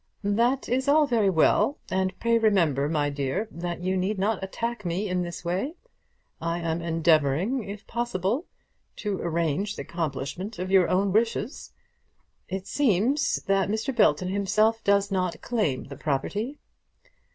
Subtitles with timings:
[0.23, 4.83] "That is all very well; and pray remember, my dear, that you need not attack
[4.83, 5.75] me in this way.
[6.41, 8.47] I am endeavouring, if possible,
[8.95, 11.71] to arrange the accomplishment of your own wishes.
[12.49, 13.95] It seems that Mr.
[13.95, 16.57] Belton himself does not claim the property."